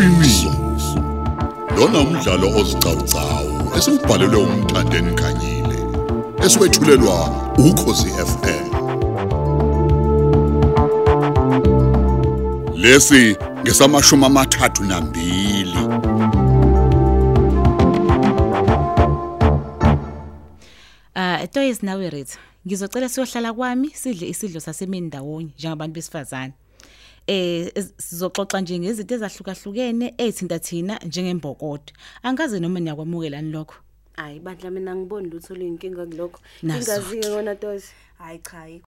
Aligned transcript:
iqiniso 0.00 0.50
lona 1.76 1.98
umdlalo 2.04 2.46
ozicawucawu 2.60 3.52
esibhalelwe 3.76 4.38
umthandeni 4.46 5.12
khanyile 5.20 5.78
eswetshulelwa 6.44 7.16
ukhosi 7.68 8.08
FM 8.30 8.66
lesi 12.82 13.22
ngesamashumi 13.62 14.24
amathathu 14.30 14.82
nambili 14.90 15.80
Ah, 21.14 21.46
Toys 21.52 21.82
nawe 21.82 22.10
Ritha. 22.10 22.38
Ngizocela 22.66 23.08
siyohlala 23.08 23.52
kwami 23.52 23.90
sidle 23.94 24.28
isidlo 24.28 24.60
sasemini 24.60 25.06
ndawonye 25.06 25.50
njengabantu 25.58 25.94
besifazane. 25.94 26.52
Eh 27.34 27.70
ez- 27.78 27.92
sizoxoxa 28.06 28.58
nje 28.60 28.74
ngezinto 28.82 29.14
ezahlukahlukene 29.14 30.06
ezithinta 30.24 30.58
thina 30.66 30.94
njengembokodo. 31.08 31.90
Angazi 32.26 32.56
noma 32.60 32.78
niyakwamukelani 32.80 33.50
lokho. 33.56 33.76
hayi 34.20 34.38
bandla 34.44 34.70
mina 34.70 34.92
ngiboni 34.96 35.28
lutho 35.32 35.52
luyinkinga 35.58 36.04
kulokho 36.10 36.38
Nazo 36.62 36.78
ingazi-ke 36.92 37.28
ngona 37.30 37.54
tozi 37.62 37.88
hayi 38.18 38.38
cha 38.46 38.58
ayikho 38.62 38.86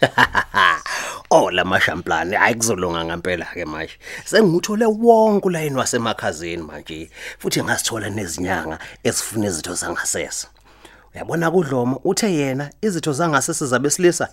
Oh 1.36 1.50
lamashamplane 1.50 2.36
hayi 2.36 2.54
kuzolunga 2.54 3.04
ngempela 3.04 3.46
ke 3.54 3.64
manje. 3.64 3.98
Sengikuthole 4.24 4.86
wonke 4.86 5.46
ulayini 5.48 5.76
wasemakhazeni 5.76 6.62
manje 6.62 7.10
futhi 7.38 7.62
ngasithola 7.62 8.10
nezinyanga 8.10 8.78
ezifuna 9.04 9.46
izitho 9.46 9.74
zangasese. 9.74 10.46
Uyabona 11.14 11.50
kudlomo 11.50 12.00
uthe 12.04 12.34
yena 12.34 12.70
izitho 12.82 13.12
zangasese 13.12 13.66
zabesilisa 13.66 14.28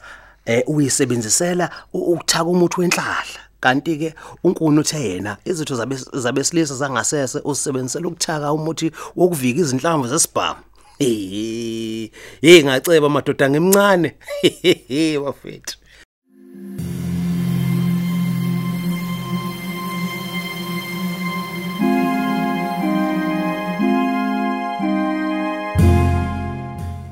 eh 0.45 0.63
uyisebenzisela 0.67 1.69
ukuthaka 1.93 2.45
umuthi 2.45 2.81
wenhlahla. 2.81 3.39
Kanti 3.59 3.97
ke 3.97 4.13
unkulu 4.43 4.81
uthe 4.81 4.99
yena 5.09 5.37
izitho 5.45 5.75
zabe- 5.75 6.19
zabesilisa 6.19 6.75
zangasese 6.75 7.39
usebenzisela 7.43 8.07
ukuthaka 8.07 8.53
umuthi 8.53 8.91
wokuvika 9.15 9.59
izinhlamvu 9.61 10.07
zesibhamu. 10.07 10.59
Hey 10.99 12.63
ngaceba 12.63 13.09
madoda 13.09 13.49
ngemncane. 13.49 14.15
Wafethu. 15.23 15.77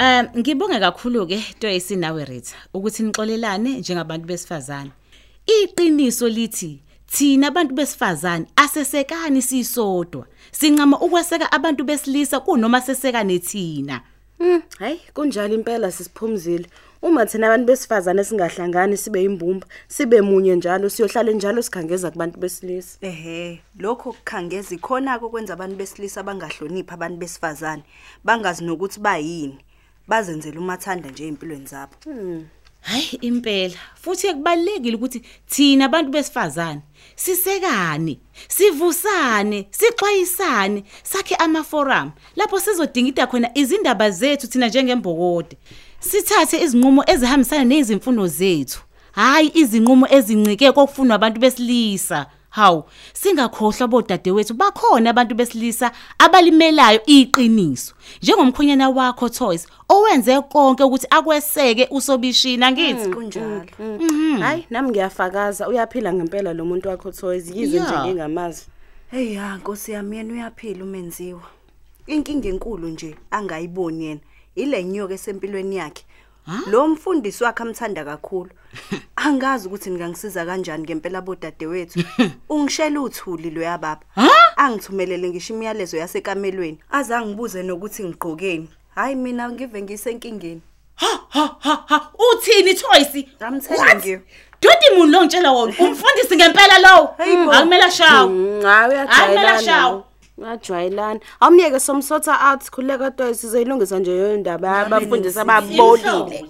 Um 0.02 0.26
ngibonge 0.36 0.80
kakhulu 0.80 1.28
ke 1.28 1.38
Toys 1.60 1.92
nawe 1.92 2.26
Ritha 2.26 2.58
ukuthi 2.74 3.04
nixolelane 3.04 3.80
njengabantu 3.80 4.26
besifazane. 4.26 4.92
Iqiniso 5.46 6.30
lithi 6.30 6.82
thina 7.06 7.48
abantu 7.48 7.76
besifazane 7.76 8.46
asesekani 8.56 9.42
sisodwa. 9.42 10.26
Sincama 10.52 11.00
ukweseka 11.00 11.52
abantu 11.52 11.84
besilisa 11.84 12.40
kunoma 12.40 12.82
sesekane 12.82 13.40
thina. 13.40 14.02
Hmm, 14.40 14.62
hayi 14.80 15.00
kunjalo 15.14 15.54
impela 15.54 15.92
sisiphumzile 15.92 16.66
uma 17.02 17.26
thina 17.26 17.48
abantu 17.48 17.66
besifazane 17.66 18.24
singahlangani 18.24 18.98
sibe 18.98 19.24
imbumba 19.24 19.68
sibe 19.88 20.22
munye 20.22 20.56
njalo 20.56 20.90
siyohlala 20.90 21.32
njalo 21.32 21.62
sikhangeza 21.62 22.12
kubantu 22.12 22.40
besilisa 22.40 22.98
ehe 23.02 23.62
lokho 23.80 24.14
kukhangeza 24.14 24.76
ikhona 24.76 25.20
kokwenza 25.20 25.54
abantu 25.54 25.76
besilisa 25.76 26.24
bangahloniphi 26.24 26.94
abantu 26.94 27.18
besifazane 27.18 27.84
bangazi 28.24 28.64
nokuthi 28.64 29.00
bayini 29.00 29.58
bazenzela 30.12 30.60
umathanda 30.60 31.10
nje 31.10 31.28
empilweni 31.28 31.66
zabo. 31.66 31.96
Hayi 32.82 33.20
impela. 33.22 33.80
Futhi 34.02 34.28
ekubalekile 34.28 34.96
ukuthi 34.96 35.22
thina 35.50 35.86
abantu 35.86 36.12
besifazane 36.12 36.82
sisekane 37.16 38.20
sivusane 38.48 39.68
sixwayisane 39.72 40.84
sakhe 41.04 41.36
ama 41.36 41.64
forum 41.64 42.12
lapho 42.36 42.60
sizodingida 42.60 43.28
khona 43.28 43.50
izindaba 43.58 44.12
zethu 44.12 44.48
thina 44.48 44.68
njengembokode. 44.68 45.58
Sithathe 46.00 46.64
izinqumo 46.64 47.04
ezihambisana 47.08 47.64
nezimfuno 47.64 48.28
zethu. 48.28 48.80
Hayi 49.12 49.52
izinqumo 49.54 50.08
ezincike 50.10 50.72
kokufunwa 50.72 51.16
abantu 51.16 51.40
besilisa. 51.40 52.26
Hawu 52.52 52.84
singakhohlwa 53.14 53.88
bodadewethu 53.88 54.54
bakhona 54.54 55.10
abantu 55.10 55.36
besilisa 55.36 55.92
abalimelayo 56.20 57.02
iqiniso. 57.06 57.94
Njengomkhonyana 58.22 58.90
wakho 58.90 59.30
Toys 59.30 59.68
owenze 59.90 60.42
konke 60.42 60.84
ukuthi 60.84 61.08
akweseke 61.10 61.88
usobishina 61.92 62.72
ngithi. 62.72 63.10
Kunjalo. 63.10 63.66
Hayi 64.40 64.66
nami 64.70 64.90
ngiyafakaza. 64.90 65.68
Uyaphila 65.68 66.14
ngempela 66.14 66.54
lo 66.54 66.66
muntu 66.66 66.90
wakho 66.90 67.12
Toys. 67.12 67.52
Yize 67.56 67.80
nje 67.80 67.94
Ya. 67.94 68.06
ngingamazi 68.06 68.66
hey 69.12 69.34
ya 69.34 69.56
nkosi 69.56 69.92
yami 69.92 70.18
yena 70.18 70.34
uyaphila 70.34 70.84
umenziwa. 70.84 71.42
Inkinga 72.08 72.50
enkulu 72.50 72.88
nje 72.88 73.16
angayiboni 73.32 74.06
yena. 74.06 74.20
Ile 74.56 74.84
nyoka 74.84 75.14
esempilweni 75.14 75.76
yakhe. 75.76 76.04
Lo 76.72 76.88
mfundisi 76.88 77.44
wakhe 77.44 77.64
amthanda 77.64 78.06
kakhulu. 78.06 78.50
Angazi 79.16 79.68
ukuthi 79.68 79.90
ngingangisiza 79.92 80.46
kanjani 80.46 80.84
ngempela 80.84 81.22
bodadewethu. 81.22 82.04
Ungishela 82.50 83.02
uthuli 83.02 83.50
lo 83.50 83.62
yababa. 83.62 84.02
Angithumelele 84.56 85.30
ngisho 85.30 85.54
imiyalezo 85.54 85.98
yasekamelweni. 85.98 86.80
Azangibuze 86.92 87.64
nokuthi 87.64 88.04
ngigqokeni. 88.04 88.70
Hayi 88.96 89.16
mina 89.16 89.50
ngive 89.50 89.82
ngisenkingeni. 89.82 90.62
Ha 90.96 91.08
ha 91.30 91.58
ha 91.88 92.12
uthini 92.34 92.74
telling 93.62 93.80
What? 93.80 94.06
you. 94.06 94.22
Dodi 94.62 94.96
muntu 94.98 95.12
lo 95.12 95.22
ngitshela 95.26 95.52
wona. 95.52 95.74
Umfundisi 95.80 96.36
ngempela 96.36 96.80
lo 96.80 97.14
Hey, 97.18 97.36
bo. 97.46 97.52
akumela 97.52 97.92
shawo 97.92 98.30
Mm, 98.30 98.62
hayi 98.64 98.96
Hayi, 99.46 100.04
kumele 100.42 100.58
uyajwayelana 100.58 101.20
ashawe. 101.20 101.20
uyajwayelana 101.20 101.20
awumyeke 101.40 101.80
somsotha 101.80 102.52
out 102.52 102.72
khuleka 102.72 103.12
Toys 103.12 103.42
sizoyilungisa 103.42 104.00
nje 104.00 104.12
yoyo 104.12 104.38
ndaba 104.38 104.80
abafundisi 104.80 105.40
ababolile 105.40 106.46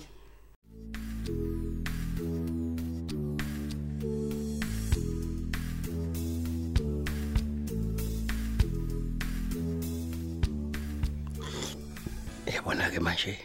Yabona 12.47 12.89
ke 12.89 12.99
manje 12.99 13.39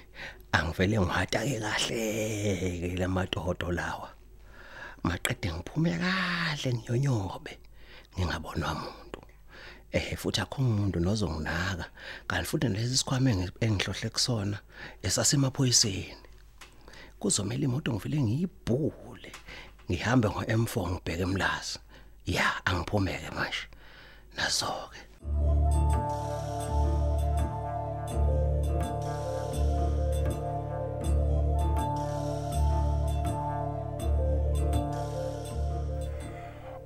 angivele 0.53 1.01
ngihata 1.01 1.39
ke 1.39 1.61
kahle 1.61 2.81
ke 2.81 2.97
lamatohoto 2.99 3.73
lawa. 3.73 4.09
Maqede 5.05 5.53
ngiphume 5.53 5.99
kahle 5.99 6.75
ngiyonyobe 6.75 7.59
ngingabonwa 8.19 8.73
umuntu. 8.73 9.06
Eh 9.93 10.17
futhi 10.17 10.41
akho 10.41 10.63
umuntu 10.63 11.01
nozonginaka. 11.01 11.87
Kanti 12.29 12.47
futhi 12.51 12.69
lesi 12.69 12.97
sikhwame 12.99 13.31
engi- 13.33 13.53
engihlohle 13.61 14.09
kusona 14.11 14.59
esasemaphoyiseni. 15.03 16.17
Kuzomela 17.21 17.65
imoto 17.65 17.93
ngivele 17.93 18.19
ngiyibhule. 18.23 19.33
Ngihambe 19.91 20.29
ngo-M4 20.29 20.91
ngibheke 20.91 21.23
emlazi. 21.23 21.79
Ya 22.27 22.47
angiphumeke 22.67 23.31
manje. 23.37 23.65
Nazo 24.37 24.91
ke. 24.93 25.01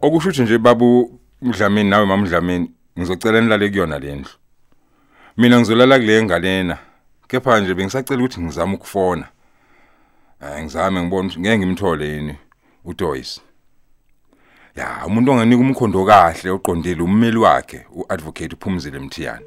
Okusho 0.02 0.29
ukuthi 0.29 0.43
nje 0.43 0.58
babu 0.58 1.20
Mdlamini 1.43 1.91
nawe 1.91 2.06
mamdlamini 2.06 2.70
ngizocela 3.00 3.41
nilale 3.41 3.69
kuyona 3.69 3.99
lendlu. 3.99 4.31
Mina 5.37 5.58
ngizolala 5.58 5.99
kule 5.99 6.23
ngalena. 6.23 6.79
Kepha 7.29 7.61
nje 7.61 7.75
bengisacela 7.75 8.20
ukuthi 8.20 8.41
ngizame 8.41 8.75
ukufona. 8.75 9.29
Eh 10.43 10.62
ngizame 10.62 11.02
ngibone 11.02 11.29
ukuthi 11.29 11.41
ngeke 11.41 11.58
ngimthole 11.58 12.08
yini 12.08 12.37
uDoyce. 12.85 13.41
Ya 14.76 15.06
umuntu 15.06 15.32
onganika 15.32 15.61
umkhondo 15.62 16.05
kahle 16.05 16.50
oqondile 16.50 17.02
ummeli 17.02 17.37
wakhe 17.38 17.87
uadvocate 17.91 18.55
uphumzile 18.55 18.99
Mthiyane. 18.99 19.47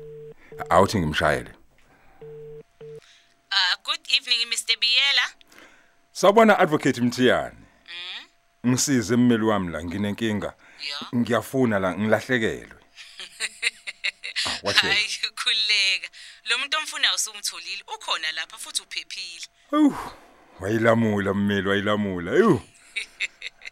Awuthi 0.69 0.99
ngimshayele. 0.99 1.51
Uh, 3.51 3.75
good 3.85 3.99
evening 4.17 4.49
Mr 4.49 4.77
Biyela. 4.81 5.25
Sawubona 6.11 6.59
advocate 6.59 7.01
Mthiyane. 7.01 7.55
Ngisize 8.67 9.13
emmeli 9.13 9.43
wami 9.43 9.71
la 9.71 9.83
nginenkinga. 9.83 10.53
Ngiyafuna 11.15 11.79
la 11.79 11.97
ngilahlekelwe. 11.97 12.82
Ah, 14.45 14.59
wathini? 14.63 14.93
Hayi 14.93 15.07
khuleka. 15.35 16.09
Lo 16.49 16.57
muntu 16.57 16.77
omfunayo 16.77 17.15
usumtholile 17.15 17.83
ukhona 17.95 18.31
lapha 18.31 18.57
futhi 18.57 18.81
uphephile. 18.81 19.47
Awu, 19.71 19.95
wayilamula 20.59 21.33
mmeli 21.33 21.67
wayilamula. 21.69 22.31
Ayu. 22.31 22.61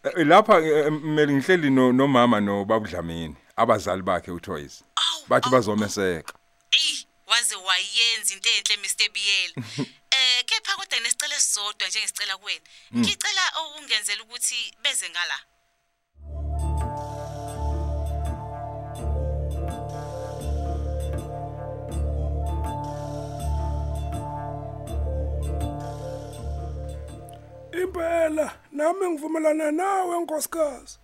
Eh, 0.03 0.27
Lapha 0.27 0.59
eh, 0.59 0.91
mmeli 0.91 1.33
ngihleli 1.33 1.69
no 1.69 1.91
nomama 1.91 2.39
nobabudlamini, 2.39 3.35
abazali 3.55 4.01
bakhe 4.01 4.31
uToys. 4.31 4.83
Awu, 4.95 5.25
Bathi 5.27 5.45
awu, 5.45 5.51
bazomeseka. 5.51 6.33
Ey, 6.71 7.05
wazi 7.27 7.55
waze 7.55 7.55
wayenza 7.55 8.33
into 8.33 8.49
enhle 8.49 8.77
Mr 8.77 9.09
Biyela 9.13 9.53
eh 10.11 10.45
kepha 10.45 10.75
kodwa 10.75 10.99
nesicelo 10.99 11.35
esizodwa 11.35 11.87
njengesicela 11.87 12.37
kuwena 12.37 12.61
ngicela 12.95 13.41
ungenzele 13.77 14.21
ukuthi 14.21 14.73
beze 14.81 15.09
ngala 15.09 15.39
impela 27.95 28.51
nami 28.71 29.09
ngivumelana 29.09 29.71
nawe 29.71 30.19
nkosikazi 30.19 30.97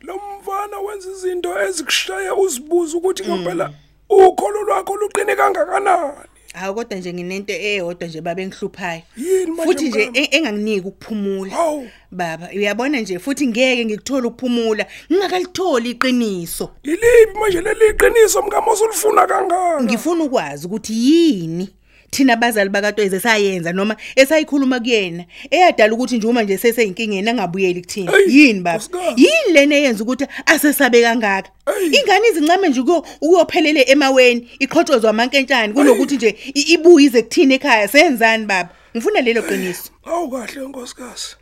lo 0.00 0.20
mfana 0.40 0.78
wenza 0.78 1.10
izinto 1.10 1.62
ezikushaya 1.62 2.34
uzibuza 2.34 2.96
ukuthi 2.98 3.24
ngempela 3.24 3.70
ukholo 4.10 4.62
lwakho 4.62 4.96
luqine 4.96 5.36
kangakanani 5.36 6.12
Hawu 6.54 6.74
kodwa 6.74 6.98
nje 6.98 7.12
nginento 7.12 7.52
eyodwa 7.52 8.08
nje 8.08 8.20
babe 8.20 8.46
ngihluphayo. 8.46 9.02
Yini 9.16 9.46
manje 9.46 9.62
Futhi 9.72 9.88
nje 9.88 9.98
mngani? 10.08 10.18
e- 10.18 10.36
enganginiki 10.36 10.88
ukuphumula. 10.88 11.50
Hawu. 11.52 11.88
Baba, 12.10 12.48
uyabona 12.56 13.00
nje 13.00 13.18
futhi 13.18 13.46
ngeke 13.46 13.84
ngikuthola 13.84 14.28
ukuphumula. 14.28 14.86
Ngingakalitholi 15.12 15.90
iqiniso. 15.90 16.70
yiliphi 16.82 17.38
manje 17.40 17.60
leli 17.60 17.94
qiniso 17.94 18.42
mkama 18.42 18.72
osulifuna 18.72 19.26
kangaka 19.26 19.82
Ngifuna 19.82 20.24
ukwazi 20.24 20.66
ukuthi 20.66 20.92
yini 20.92 21.68
thina 22.10 22.32
abazali 22.32 22.70
bakaTweze 22.70 23.20
sayenza 23.20 23.72
noma 23.72 23.96
esayikhuluma 24.16 24.80
kuyena 24.80 25.24
eyadala 25.50 25.94
ukuthi 25.94 26.16
nje 26.16 26.26
uma 26.26 26.42
nje 26.42 26.58
seseyinkinga 26.58 27.30
angabuyeli 27.30 27.80
kuthina. 27.80 28.12
Yini 28.26 28.60
baba? 28.60 28.84
Yini 29.16 29.52
lena 29.52 29.74
eyenza 29.76 30.04
ukuthi 30.04 30.26
asesabe 30.46 31.02
kangaka? 31.02 31.50
Ingane 31.92 32.28
izincame 32.28 32.68
nje 32.68 32.82
kuyo 32.82 33.04
ukuyophelele 33.20 33.82
emaweni 33.88 34.50
iqhotshozwa 34.58 35.10
amankentshane 35.10 35.72
kunokuthi 35.72 36.16
nje 36.16 36.36
ibuye 36.54 37.06
ize 37.06 37.22
kuthina 37.22 37.54
ekhaya. 37.54 37.88
Senzani 37.88 38.46
baba? 38.46 38.68
Ngifuna 38.96 39.20
lelo 39.20 39.42
qiniso. 39.42 39.90
Awu 40.04 40.30
kahle 40.30 40.68
nkosikazi. 40.68 41.36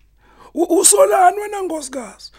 Usolani 0.55 1.41
wena 1.41 1.63
nkosikazi? 1.63 2.33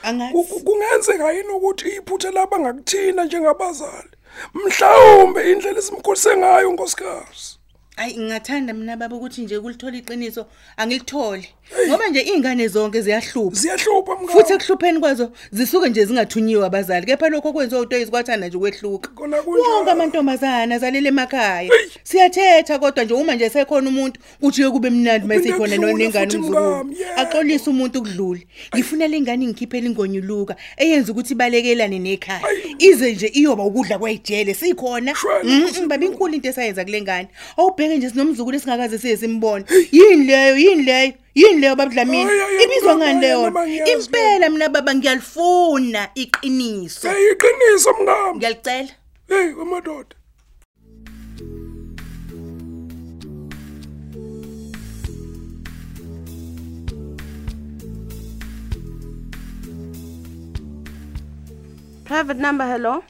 Kungenzeka 0.63 1.31
yini 1.31 1.49
ukuthi 1.49 1.89
iphutha 1.89 2.31
laba 2.31 2.59
ngakuthina 2.59 3.25
njengabazali? 3.25 4.09
Mhlawumbe 4.53 5.51
indlela 5.51 5.79
esimkhulise 5.79 6.37
ngayo 6.37 6.71
nkosikazi. 6.71 7.56
Ayi 7.97 8.17
ngingathanda 8.17 8.73
mina 8.73 8.97
baba 8.97 9.15
ukuthi 9.15 9.41
nje 9.41 9.59
kulithola 9.59 9.97
iqiniso 9.97 10.45
angilitholi. 10.77 11.47
Ngoba 11.87 12.07
nje 12.07 12.21
izingane 12.21 12.67
zonke 12.67 13.01
ziyahlupha. 13.01 13.55
Ziyahlupha 13.59 14.15
mngani. 14.15 14.27
Futhi 14.27 14.53
ekuhlupheni 14.53 14.99
kwazo 14.99 15.31
zisuke 15.51 15.89
nje 15.89 16.05
zingathunyiwe 16.05 16.65
abazali. 16.65 17.05
Kepha 17.05 17.29
lokho 17.29 17.53
kwenziwa 17.53 17.81
uToyisi 17.81 18.11
kwathanda 18.11 18.47
nje 18.47 18.57
ukwehluka. 18.57 19.09
Kona 19.09 19.41
kunjalo. 19.41 19.75
wonke 19.75 19.91
amantombazana 19.91 20.75
azalele 20.75 21.09
emakhaya. 21.09 21.61
Eyi. 21.73 21.91
siyathetha 22.03 22.79
kodwa 22.79 23.03
nje 23.03 23.13
uma 23.13 23.35
nje 23.35 23.49
sekhona 23.49 23.89
umuntu 23.89 24.19
kuthi 24.41 24.63
kube 24.69 24.89
mnandi 24.89 25.27
mase 25.27 25.39
Uphinde 25.39 25.55
ikhona 25.55 25.75
kudlule 25.75 25.93
nengane 26.03 26.25
futhi 26.25 26.37
umzukulu 26.37 26.65
mngami, 26.75 26.99
yebo. 26.99 27.11
axolisa 27.21 27.71
umuntu 27.71 28.01
kudlule 28.01 28.47
ngifuna 28.75 29.07
lengane 29.07 29.45
ngikhiphele 29.47 29.87
ingonyuluka 29.87 30.55
eyenza 30.77 31.11
ukuthi 31.11 31.35
balekelane 31.35 31.99
nekhaya. 31.99 32.43
Ayi. 32.43 32.75
ize 32.79 33.11
nje 33.13 33.27
iyoba 33.27 33.63
ukudla 33.63 33.99
kwejele 33.99 34.53
sikhona. 34.53 35.15
Shwele, 35.15 35.43
Mm, 35.43 35.59
Nkosi 35.63 35.81
mm, 35.81 35.87
baba 35.87 36.05
inkulu 36.05 36.33
into 36.33 36.49
esayenza 36.49 36.85
kule 36.85 37.01
ngane. 37.01 37.27
Awubheke 37.87 37.97
nje 37.97 38.09
sinomzukulu 38.09 38.55
esingakaze 38.57 38.97
siye 38.99 39.17
simbone. 39.17 39.65
Yini 39.91 40.25
leyo? 40.29 40.55
Yini 40.57 40.83
leyo? 40.83 41.13
Yini 41.35 41.59
leyo 41.61 41.75
babudlamini 41.75 42.29
Ayi, 42.31 42.41
ayi, 42.41 42.63
ibizwa 42.63 42.93
mngani, 42.95 43.11
ngani 43.13 43.21
leyo? 43.21 43.41
noma 43.41 43.67
ngiyazi 43.67 43.91
impela 43.91 44.49
mina 44.49 44.69
baba 44.69 44.91
ngiyalifuna 44.95 46.01
iqiniso. 46.15 47.01
Seyiqiniso 47.01 47.89
mngami. 47.99 48.37
Ngiyalicela 48.37 48.93
hey 49.29 49.47
amadoda. 49.61 50.15
Private 62.05 62.37
number 62.37 62.65
hello. 62.65 63.03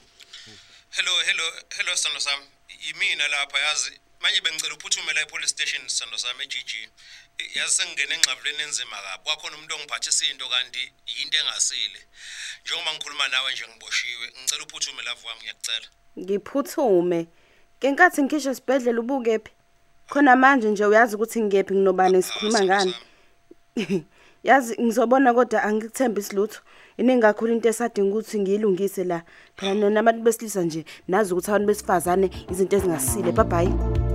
Hello, 0.98 1.14
hello, 1.28 1.46
hello 1.78 1.92
sithando 1.96 2.20
sami. 2.20 2.46
Yimina 2.86 3.24
lapha 3.34 3.58
yazi. 3.68 3.92
Manje 4.28 4.42
bengicela 4.42 4.76
uphuthume 4.76 5.14
la 5.14 5.22
epolice 5.22 5.48
station 5.48 5.88
sithando 5.88 6.18
sami 6.18 6.44
eGG. 6.44 6.72
Yazi 7.56 7.76
sengingene 7.76 8.16
engxabuleni 8.16 8.64
enzima 8.64 8.98
kabi. 8.98 9.24
Kwakhona 9.24 9.56
umuntu 9.56 9.76
ongiphathisa 9.76 10.26
into 10.32 10.46
kanti 10.50 10.92
yinto 11.16 11.38
engasile. 11.38 12.00
Njengoba 12.66 12.92
ngikhuluma 12.94 13.28
nawe 13.28 13.52
nje 13.54 13.64
ngiboshiwe. 13.68 14.28
Ngicela 14.28 14.64
uphuthume 14.64 15.04
lapho 15.04 15.28
wami 15.28 15.42
ngiyakucela. 15.42 15.88
Ngiphuthume. 16.20 17.28
Kenkathi 17.80 18.24
ngisho 18.24 18.56
sibedlela 18.56 19.00
ubukephi? 19.00 19.52
Khona 20.10 20.36
manje 20.36 20.68
nje 20.68 20.86
uyazi 20.86 21.16
ukuthi 21.16 21.42
ngiyephi 21.42 21.74
nginobani 21.74 22.24
sikhuluma 22.24 22.62
ngani. 22.64 22.96
Yazi 24.44 24.76
ngizobona 24.82 25.34
kodwa 25.34 25.64
angikuthembi 25.64 26.22
isilutho. 26.22 26.60
Iningi 26.98 27.22
kakhulu 27.22 27.54
into 27.54 27.70
esadinga 27.70 28.10
ukuthi 28.10 28.40
ngiyilungise 28.40 29.04
la. 29.04 29.24
Phela 29.56 29.90
nabantu 29.90 30.22
besilisa 30.24 30.62
nje 30.64 30.86
nazi 31.08 31.34
ukuthi 31.34 31.50
abantu 31.50 31.68
besifazane 31.68 32.30
izinto 32.52 32.76
ezingasile. 32.76 33.32
Bye 33.32 33.44
bye. 33.44 34.07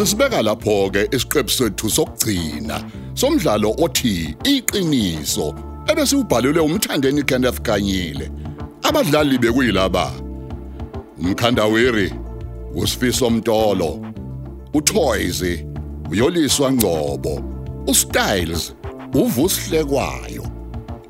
Sisibeka 0.00 0.42
lapho 0.42 0.90
ke 0.90 1.08
isiqephu 1.12 1.50
sethu 1.50 1.90
sokugcina 1.90 2.76
somdlalo 3.14 3.70
othi 3.84 4.34
iqiniso 4.44 5.54
ebese 5.90 6.16
ubhalelwe 6.16 6.60
umthandeni 6.60 7.22
Kenneth 7.22 7.60
Kanyile. 7.60 8.30
Abadlali 8.82 9.38
bekuyilaba. 9.38 10.12
Umkhandaweri 11.18 12.14
uSifiso 12.74 13.30
Mtolo, 13.30 14.00
uToys, 14.74 15.42
uyoliswa 16.10 16.72
Ngcobo, 16.72 17.42
uStyles, 17.86 18.74
uvusihlekwayo. 19.14 20.46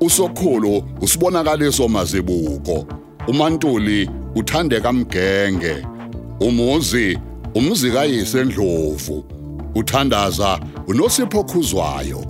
Usokhulu 0.01 0.83
usibonakaliso 1.01 1.87
mazibuko, 1.87 2.85
uMantuli 3.27 4.09
uthandeka 4.35 4.93
mgenge, 4.93 5.87
umuzi 6.39 7.19
umzi 7.55 7.91
kayise 7.91 8.43
Ndlovu, 8.43 9.23
uthandaza 9.75 10.59
unosipho 10.87 11.43
khuzwayo, 11.43 12.25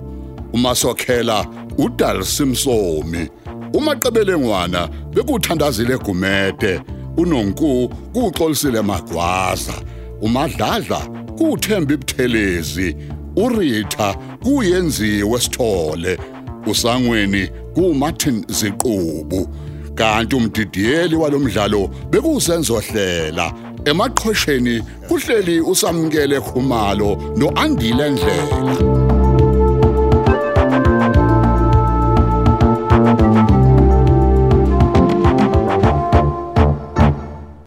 umasokhela 0.52 1.46
uDal 1.78 2.24
Simsomi, 2.24 3.28
umaqebelengwana 3.74 4.88
bekuthandazile 5.14 5.98
Gumede, 5.98 6.80
unonku 7.16 7.88
kuxolisile 8.12 8.82
Magwaza, 8.82 9.74
umadladla 10.20 11.00
kuthemba 11.38 11.94
ibuthelezi, 11.94 12.96
uRitha 13.36 14.14
kuyenziwe 14.42 15.40
sithole, 15.40 16.18
usangweni 16.66 17.48
kuMartin 17.74 18.44
Ziqubu. 18.48 19.48
kanti 19.94 20.36
umdidiyeli 20.36 21.16
walomdlalo 21.16 21.90
bekusenzohlela 22.10 23.52
emaqhosheni 23.84 24.76
kuhleli 25.08 25.60
usamkele 25.60 26.40
khumalo 26.40 27.10
noandile 27.36 28.10
ndlela. 28.10 29.11